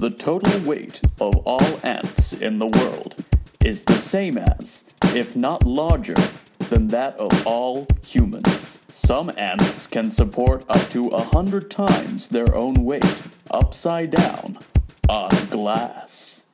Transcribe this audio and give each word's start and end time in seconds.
The 0.00 0.08
total 0.08 0.58
weight 0.60 1.02
of 1.20 1.36
all 1.46 1.78
ants 1.82 2.32
in 2.32 2.58
the 2.58 2.68
world 2.68 3.22
is 3.62 3.84
the 3.84 3.98
same 3.98 4.38
as, 4.38 4.86
if 5.14 5.36
not 5.36 5.66
larger, 5.66 6.14
than 6.70 6.88
that 6.88 7.18
of 7.18 7.46
all 7.46 7.86
humans. 8.06 8.78
Some 8.88 9.30
ants 9.36 9.86
can 9.86 10.10
support 10.10 10.64
up 10.70 10.88
to 10.92 11.08
a 11.08 11.22
hundred 11.22 11.70
times 11.70 12.30
their 12.30 12.54
own 12.54 12.76
weight 12.76 13.04
upside 13.50 14.12
down 14.12 14.58
on 15.06 15.28
glass. 15.50 16.44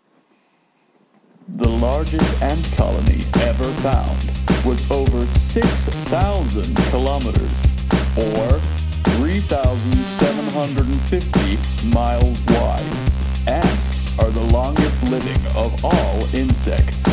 The 1.46 1.68
largest 1.68 2.42
ant 2.42 2.68
colony 2.76 3.22
ever 3.42 3.70
found 3.74 4.28
was 4.64 4.90
over 4.90 5.24
6,000 5.24 6.76
kilometers, 6.90 7.64
or 8.18 8.58
3,750 9.14 11.58
miles 11.94 12.40
wide. 12.48 13.05
Of 15.66 15.84
all 15.84 16.22
insects, 16.32 17.04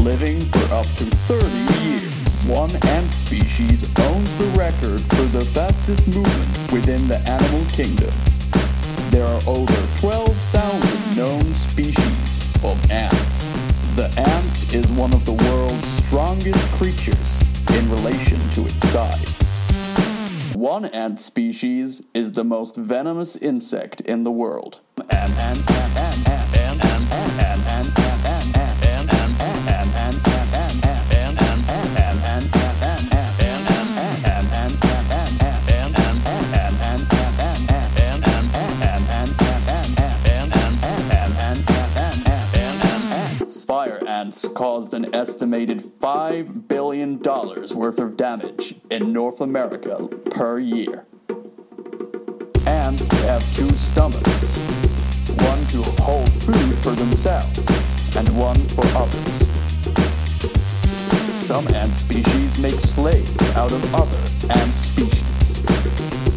living 0.00 0.40
for 0.40 0.74
up 0.74 0.86
to 0.96 1.04
30 1.28 1.46
years. 1.84 2.46
One 2.48 2.74
ant 2.88 3.12
species 3.12 3.84
owns 4.00 4.38
the 4.38 4.46
record 4.58 5.00
for 5.02 5.26
the 5.36 5.44
fastest 5.44 6.06
movement 6.08 6.72
within 6.72 7.06
the 7.08 7.18
animal 7.28 7.64
kingdom. 7.72 8.10
There 9.10 9.26
are 9.26 9.42
over 9.46 9.80
12,000 9.98 11.16
known 11.16 11.44
species 11.52 12.40
of 12.64 12.90
ants. 12.90 13.52
The 13.96 14.08
ant 14.16 14.74
is 14.74 14.90
one 14.92 15.12
of 15.12 15.26
the 15.26 15.32
world's 15.32 15.88
strongest 16.04 16.64
creatures 16.78 17.42
in 17.76 17.90
relation 17.90 18.38
to 18.54 18.64
its 18.64 18.88
size. 18.88 19.42
One 20.54 20.86
ant 20.86 21.20
species 21.20 22.02
is 22.14 22.32
the 22.32 22.44
most 22.44 22.76
venomous 22.76 23.36
insect 23.36 24.00
in 24.00 24.22
the 24.22 24.30
world. 24.30 24.80
Ants. 25.10 25.39
Fire 44.30 44.36
ants 44.36 44.48
caused 44.48 44.94
an 44.94 45.12
estimated 45.12 45.80
$5 46.00 46.68
billion 46.68 47.18
worth 47.20 47.98
of 47.98 48.16
damage 48.16 48.76
in 48.88 49.12
North 49.12 49.40
America 49.40 50.06
per 50.30 50.60
year. 50.60 51.04
Ants 52.64 53.10
have 53.22 53.42
two 53.56 53.68
stomachs 53.70 54.56
one 55.48 55.64
to 55.66 55.82
hold 56.02 56.30
food 56.44 56.76
for 56.78 56.92
themselves, 56.92 57.58
and 58.16 58.28
one 58.38 58.60
for 58.76 58.86
others. 58.94 59.48
Some 61.44 61.66
ant 61.74 61.92
species 61.94 62.58
make 62.60 62.78
slaves 62.78 63.56
out 63.56 63.72
of 63.72 63.82
other 63.94 64.22
ant 64.54 64.74
species. 64.78 65.60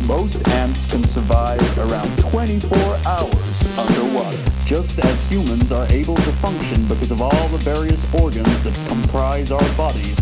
Most 0.07 0.47
ants 0.49 0.89
can 0.89 1.03
survive 1.03 1.61
around 1.77 2.09
24 2.31 2.79
hours 3.05 3.77
underwater, 3.77 4.43
just 4.65 4.97
as 4.97 5.12
humans 5.33 5.71
are 5.71 5.91
able 5.91 6.13
to 6.13 6.31
function 6.33 6.85
because 6.85 7.09
of 7.09 7.19
all 7.19 7.47
the 7.47 7.57
various 7.57 8.05
organs 8.21 8.63
that 8.63 8.87
comprise 8.87 9.51
our 9.51 9.67
bodies. 9.75 10.15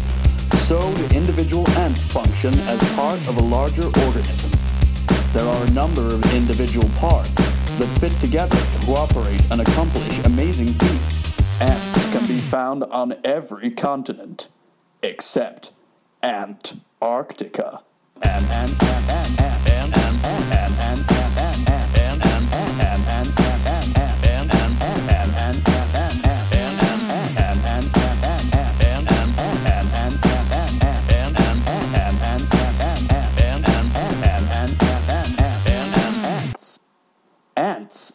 So 0.70 0.80
do 0.96 1.04
individual 1.14 1.68
ants 1.72 2.06
function 2.08 2.54
as 2.74 2.80
part 2.96 3.20
of 3.28 3.36
a 3.36 3.44
larger 3.44 3.88
organism. 4.06 4.52
There 5.34 5.44
are 5.44 5.66
a 5.66 5.72
number 5.72 6.02
of 6.02 6.24
individual 6.34 6.88
parts 6.96 7.30
that 7.78 7.90
fit 8.00 8.14
together 8.22 8.56
to 8.56 8.86
cooperate 8.86 9.44
and 9.52 9.60
accomplish 9.60 10.18
amazing 10.24 10.68
feats. 10.68 11.60
Ants 11.60 12.10
can 12.14 12.26
be 12.26 12.38
found 12.38 12.86
on 12.86 13.16
every 13.26 13.70
continent 13.70 14.48
except 15.04 15.74
Antarctica. 16.24 17.84
Ants. 18.22 18.50
Ants. 18.50 18.84
Ants. 18.84 19.10
Ants. 19.10 19.42
Ants. 19.42 19.68
Ants. 19.68 19.98
Ants. 19.98 20.24
Ants. 20.24 20.56
Ants. 20.56 21.12
Ants. 21.12 21.21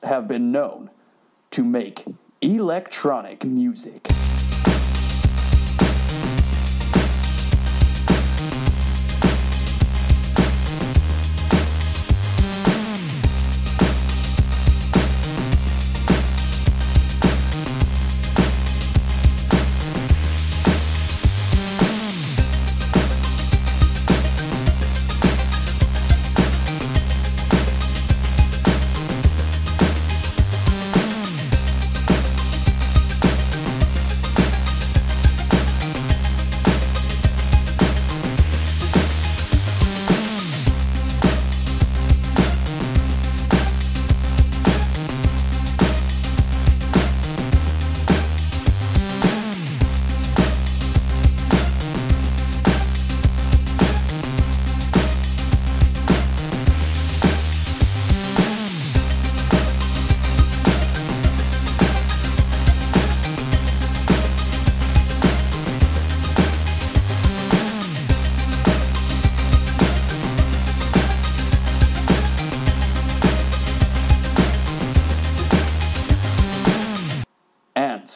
Have 0.06 0.26
been 0.26 0.50
known 0.50 0.90
to 1.50 1.62
make 1.62 2.04
electronic 2.40 3.44
music. 3.44 4.08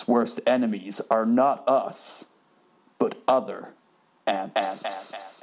Ants' 0.01 0.09
worst 0.09 0.41
enemies 0.47 1.03
are 1.11 1.27
not 1.27 1.63
us, 1.69 2.25
but 2.99 3.17
other 3.29 3.75
ants. 4.27 5.43